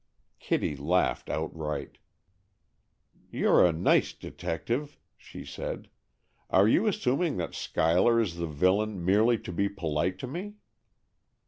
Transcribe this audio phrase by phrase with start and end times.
[0.39, 1.99] Kitty laughed outright.
[3.29, 5.91] "You're a nice detective!" she said.
[6.49, 10.55] "Are you assuming that Schuyler is the villain, merely to be polite to me?"